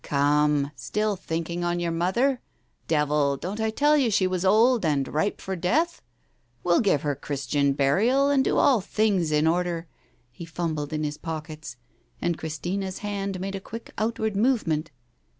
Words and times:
Come, 0.17 0.71
still 0.75 1.15
thinking 1.15 1.63
on 1.63 1.79
your 1.79 1.91
mother? 1.91 2.41
Devil, 2.87 3.37
don't 3.37 3.59
I 3.59 3.69
tell 3.69 3.95
you 3.95 4.09
she 4.09 4.25
was 4.25 4.43
old 4.43 4.83
and 4.83 5.07
ripe 5.07 5.39
for 5.39 5.55
death? 5.55 6.01
We'll 6.63 6.79
give 6.79 7.03
her 7.03 7.13
Christian 7.13 7.73
burial, 7.73 8.27
and 8.31 8.43
do 8.43 8.57
all 8.57 8.81
things 8.81 9.31
in 9.31 9.45
order...." 9.45 9.85
He 10.31 10.43
fumbled 10.43 10.91
in 10.91 11.03
his 11.03 11.19
pockets. 11.19 11.77
And 12.19 12.35
Christina's 12.35 12.97
hand 13.05 13.39
made 13.39 13.53
a 13.53 13.59
quick 13.59 13.93
outward 13.99 14.35
movement. 14.35 14.89